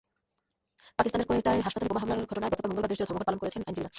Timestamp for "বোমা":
1.89-2.01